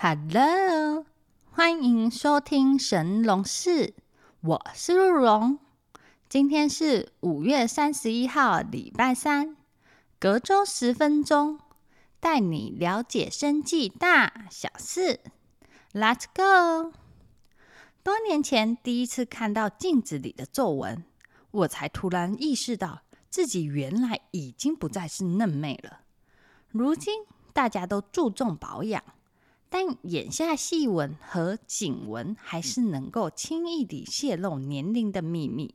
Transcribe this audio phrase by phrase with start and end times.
[0.00, 1.04] Hello，
[1.50, 3.94] 欢迎收听神龙室，
[4.42, 5.58] 我是陆荣。
[6.28, 9.56] 今天是五月三十一号，礼拜三，
[10.20, 11.58] 隔周十分钟，
[12.20, 15.18] 带你了解生计大小事。
[15.92, 16.92] Let's go！
[18.04, 21.04] 多年前第一次看到镜子里的皱纹，
[21.50, 26.02] 我才突然意识到自己原来已经不再是嫩妹了。
[26.70, 29.02] 如今大家都注重保养。
[29.70, 35.74] 但眼下细纹和颈纹还是能够轻易地泄露年龄的秘密。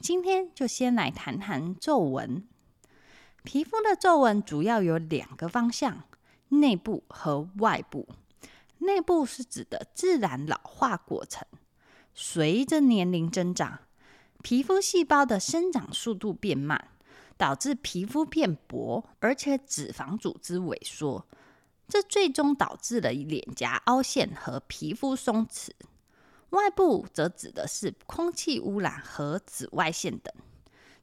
[0.00, 2.46] 今天就先来谈谈皱纹。
[3.42, 6.02] 皮肤的皱纹主要有两个方向：
[6.48, 8.08] 内部和外部。
[8.78, 11.46] 内部是指的自然老化过程，
[12.12, 13.78] 随着年龄增长，
[14.42, 16.88] 皮肤细胞的生长速度变慢，
[17.38, 21.26] 导致皮肤变薄，而且脂肪组织萎缩。
[21.88, 25.70] 这最终导致了脸颊凹陷和皮肤松弛。
[26.50, 30.32] 外部则指的是空气污染和紫外线等，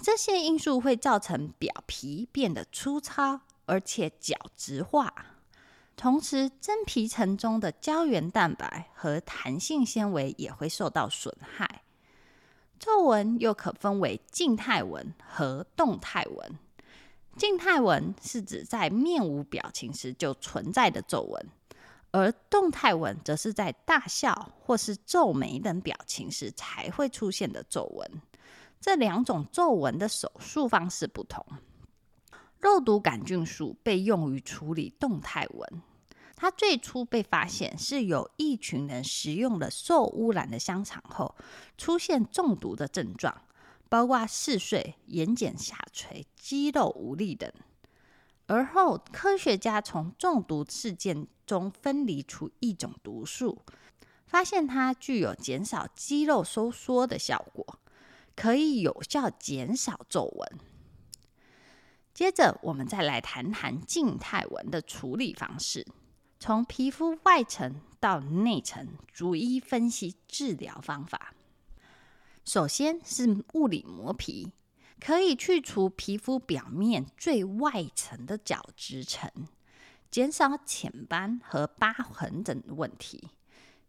[0.00, 5.12] 这些因素会造成表皮变得粗糙，而且角质化。
[5.96, 11.82] 同时，真皮层中的胶原蛋白和弹性纤维也会受到损害。
[12.78, 16.58] 皱纹又可分为静态纹和动态纹。
[17.36, 21.46] 静态纹是指在面无表情时就存在的皱纹，
[22.10, 28.22] 而动态纹则是在大笑或是皱眉等表情时才会出现的皱纹。
[28.80, 31.44] 这两种皱纹的手术方式不同。
[32.60, 35.82] 肉毒杆菌素被用于处理动态纹，
[36.36, 41.34] 它最初被发现是有一群人食用了受污染的香肠后
[41.76, 43.42] 出现中毒的症状。
[43.92, 47.52] 包括嗜睡、眼睑下垂、肌肉无力等。
[48.46, 53.60] 而后，科学家从中毒事件中分离出一种毒素，
[54.24, 57.78] 发现它具有减少肌肉收缩的效果，
[58.34, 60.58] 可以有效减少皱纹。
[62.14, 65.86] 接着，我们再来谈谈静态纹的处理方式，
[66.40, 71.34] 从皮肤外层到内层，逐一分析治疗方法。
[72.44, 74.50] 首先是物理磨皮，
[75.00, 79.30] 可以去除皮肤表面最外层的角质层，
[80.10, 83.28] 减少浅斑和疤痕等问题。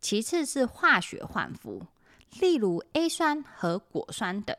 [0.00, 1.82] 其次是化学焕肤，
[2.38, 4.56] 例如 A 酸和果酸等，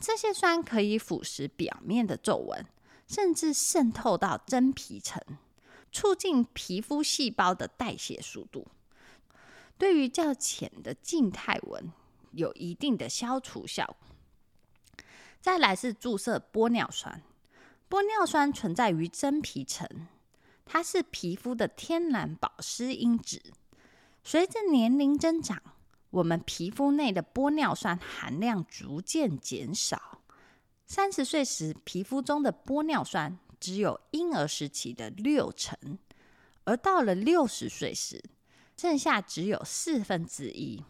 [0.00, 2.64] 这些酸可以腐蚀表面的皱纹，
[3.06, 5.20] 甚至渗透到真皮层，
[5.92, 8.66] 促进皮肤细胞的代谢速度。
[9.76, 11.92] 对于较浅的静态纹，
[12.32, 14.08] 有一定的消除效果。
[15.40, 17.22] 再来是注射玻尿酸，
[17.88, 19.88] 玻尿酸存在于真皮层，
[20.64, 23.42] 它是皮肤的天然保湿因子。
[24.22, 25.60] 随着年龄增长，
[26.10, 30.20] 我们皮肤内的玻尿酸含量逐渐减少。
[30.86, 35.98] 三十岁时，皮肤中的玻尿酸只有婴儿时期的六成，
[36.64, 38.22] 而到了六十岁时，
[38.76, 40.84] 剩下只有四分之一。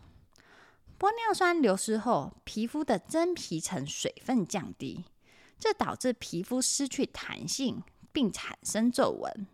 [1.03, 5.05] 玻尿酸流失后，皮肤的真皮层水分降低，
[5.59, 7.83] 这导致皮肤失去弹性，
[8.13, 9.49] 并产生皱纹。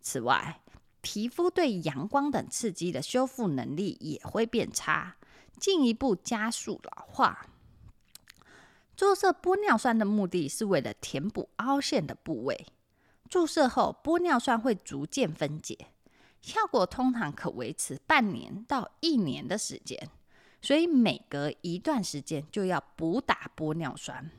[0.00, 0.60] 此外，
[1.00, 5.14] 皮肤对阳光等刺激的修复能力也会变差，
[5.60, 7.46] 进一步加速老化。
[8.96, 12.66] 注射玻尿酸的目的是为了填补凹陷的部位。
[13.30, 15.92] 注射后，玻尿酸会逐渐分解，
[16.42, 20.10] 效果通常可维持半年到一年的时间。
[20.64, 24.30] 所以每隔一段时间就要补打玻尿酸。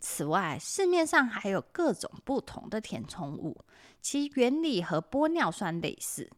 [0.00, 3.62] 此外，市面上还有各种不同的填充物，
[4.00, 6.30] 其原理和玻尿酸类似。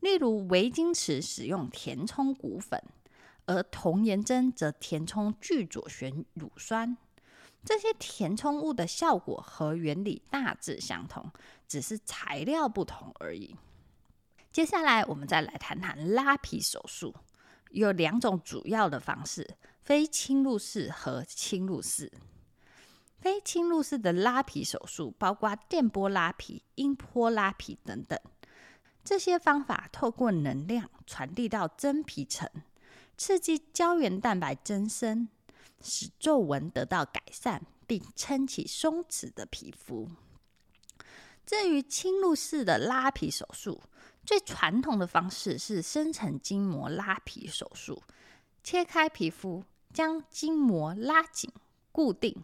[0.00, 2.78] 例如，维金池使用填充骨粉，
[3.46, 6.94] 而童颜针则填充聚左旋乳酸。
[7.64, 11.32] 这些填充物的效果和原理大致相同，
[11.66, 13.56] 只是材料不同而已。
[14.52, 17.14] 接下来，我们再来谈谈拉皮手术。
[17.74, 22.12] 有两种主要的方式：非侵入式和侵入式。
[23.18, 28.18] 非侵入式的拉皮手术包括电波拉皮、音波拉皮等等。
[29.02, 32.48] 这些方法透过能量传递到真皮层，
[33.16, 35.28] 刺激胶原蛋白增生，
[35.82, 40.08] 使皱纹得到改善，并撑起松弛的皮肤。
[41.44, 43.80] 至于侵入式的拉皮手术，
[44.24, 48.02] 最传统的方式是深层筋膜拉皮手术，
[48.62, 49.62] 切开皮肤，
[49.92, 51.50] 将筋膜拉紧
[51.92, 52.42] 固定，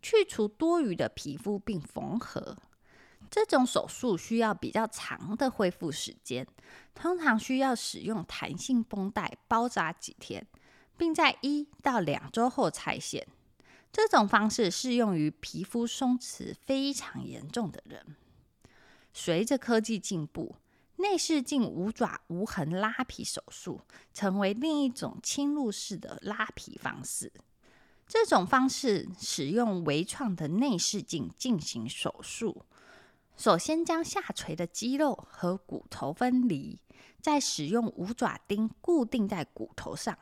[0.00, 2.56] 去除多余的皮肤并缝合。
[3.30, 6.46] 这种手术需要比较长的恢复时间，
[6.94, 10.46] 通常需要使用弹性绷带包扎几天，
[10.96, 13.28] 并在一到两周后拆线。
[13.92, 18.16] 这种方式适用于皮肤松弛非常严重的人。
[19.12, 20.56] 随着科技进步，
[21.00, 23.80] 内视镜无爪无痕拉皮手术
[24.12, 27.32] 成为另一种侵入式的拉皮方式。
[28.06, 32.64] 这种方式使用微创的内视镜进行手术。
[33.36, 36.78] 首先将下垂的肌肉和骨头分离，
[37.20, 40.18] 再使用五爪钉固定在骨头上，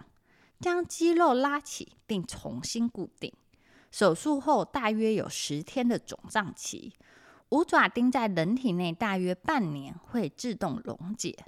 [0.61, 3.33] 将肌肉拉起并重新固定。
[3.91, 6.95] 手术后大约有十天的肿胀期。
[7.50, 11.47] 五爪钉在人体内大约半年会自动溶解，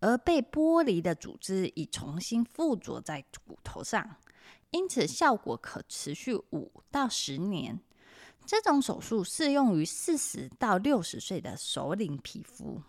[0.00, 4.16] 而被剥离的组织已重新附着在骨头上，
[4.70, 7.78] 因此效果可持续五到十年。
[8.46, 12.80] 这种手术适用于四十到六十岁的熟龄皮肤。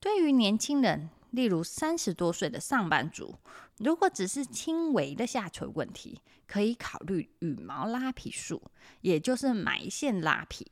[0.00, 3.36] 对于年轻人，例如三十多岁的上班族，
[3.78, 8.60] 如果只是轻微的下垂问题，可以考虑羽毛拉皮术，
[9.02, 10.66] 也就是埋线拉皮。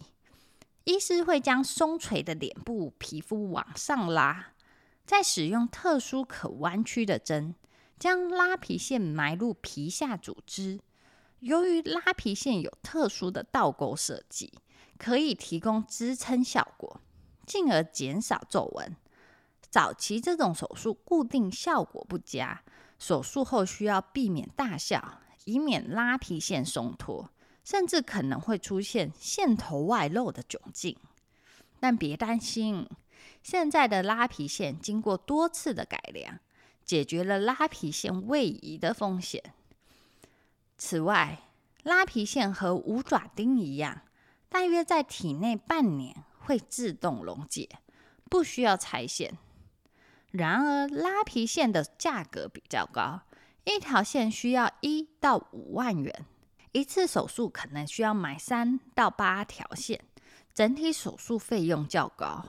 [0.84, 4.54] 医师会将松垂的脸部皮肤往上拉，
[5.06, 7.54] 再使用特殊可弯曲的针，
[7.98, 10.80] 将拉皮线埋入皮下组织。
[11.38, 14.52] 由于拉皮线有特殊的倒钩设计，
[14.98, 17.00] 可以提供支撑效果，
[17.46, 18.96] 进而减少皱纹。
[19.70, 22.62] 早期这种手术固定效果不佳，
[22.98, 27.30] 手术后需要避免大笑，以免拉皮线松脱。
[27.64, 30.96] 甚至可能会出现线头外露的窘境，
[31.78, 32.88] 但别担心，
[33.42, 36.38] 现在的拉皮线经过多次的改良，
[36.84, 39.42] 解决了拉皮线位移的风险。
[40.76, 41.40] 此外，
[41.84, 44.02] 拉皮线和五爪钉一样，
[44.48, 47.68] 大约在体内半年会自动溶解，
[48.28, 49.38] 不需要拆线。
[50.32, 53.20] 然而，拉皮线的价格比较高，
[53.64, 56.26] 一条线需要一到五万元。
[56.72, 60.02] 一次手术可能需要买三到八条线，
[60.54, 62.46] 整体手术费用较高。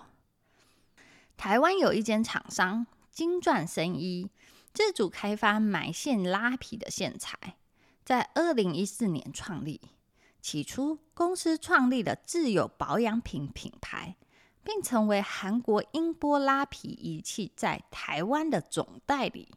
[1.36, 4.30] 台湾有一间厂商金钻生医，
[4.74, 7.58] 自主开发埋线拉皮的线材，
[8.06, 9.82] 在二零一四年创立。
[10.42, 14.16] 起初，公司创立了自有保养品品牌，
[14.64, 19.54] 并成为韩国音波拉皮仪器在台湾的总代理。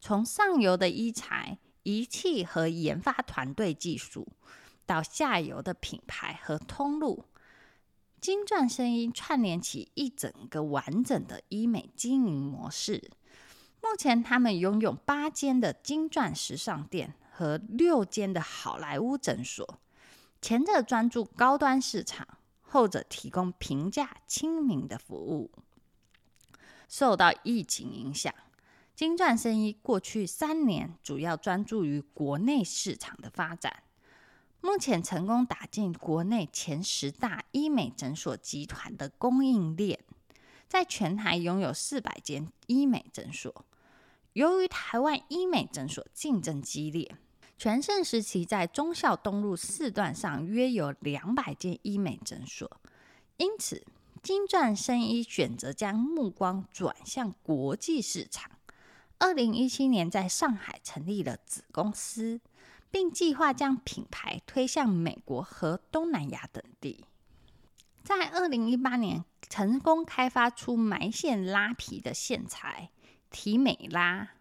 [0.00, 1.58] 从上游的医材。
[1.86, 4.26] 仪器和研发团队技术，
[4.84, 7.26] 到下游的品牌和通路，
[8.20, 13.12] 金钻声音串联起一整个完整的医美经营模式。
[13.80, 19.78] 目前，他们拥有八间的金钻时尚店和六间的好莱坞诊所。
[20.42, 22.26] 前者专注高端市场，
[22.62, 25.52] 后者提供平价亲民的服务。
[26.88, 28.34] 受到疫情影响。
[28.96, 33.82] 金钻生医过去三年主要专注于国内市场的发展，
[34.62, 40.00] 目前成功打进国内前十大医美诊所集团的供应链，
[40.66, 43.66] 在全台拥有四百间医美诊所。
[44.32, 47.14] 由于台湾医美诊所竞争激烈，
[47.58, 52.80] 全盛时期在忠孝东路四段上约有两百间医美诊所，
[53.36, 53.84] 因此
[54.22, 58.50] 金钻生医选择将目光转向国际市场。
[59.18, 62.40] 二零一七年，在上海成立了子公司，
[62.90, 67.04] 并计划将品牌推向美国和东南亚等地。
[68.04, 72.90] 在二零一八年，成功开发出埋线拉皮的线材
[73.30, 74.32] 提美拉。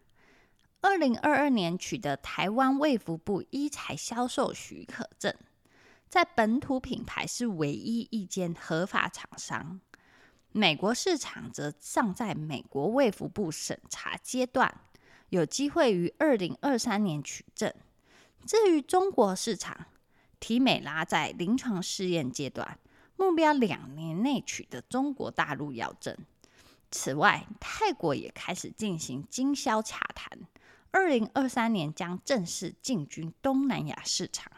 [0.82, 5.34] 二零二二年，取得台湾卫福部医材销售许可证，
[6.10, 9.80] 在本土品牌是唯一一间合法厂商。
[10.58, 14.74] 美国市场则尚在美国卫福部审查阶段，
[15.28, 17.74] 有机会于二零二三年取证。
[18.46, 19.88] 至于中国市场，
[20.40, 22.80] 提美拉在临床试验阶段，
[23.18, 26.18] 目标两年内取得中国大陆药证。
[26.90, 30.40] 此外，泰国也开始进行经销洽谈，
[30.92, 34.50] 二零二三年将正式进军东南亚市场。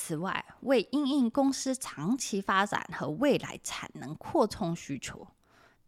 [0.00, 5.26] 此外，为应应公司长期发展和未来产能扩充需求，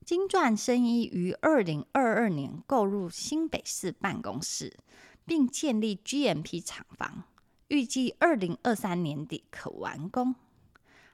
[0.05, 4.77] 金钻生医于二零二二年购入新北市办公室，
[5.25, 7.23] 并建立 GMP 厂房，
[7.69, 10.35] 预计二零二三年底可完工。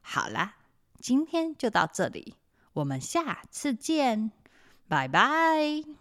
[0.01, 0.57] 好啦，
[0.99, 2.37] 今天就到这里，
[2.73, 4.33] 我们下次见，
[4.89, 5.97] 拜拜。